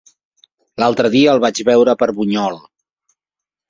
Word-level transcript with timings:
L'altre 0.85 1.13
dia 1.17 1.29
el 1.37 1.43
vaig 1.45 1.63
veure 1.71 1.97
per 2.03 2.11
Bunyol. 2.19 2.63